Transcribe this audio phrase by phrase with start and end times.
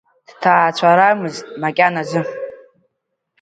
[0.29, 2.21] Дҭаацәарамызт макьаназы.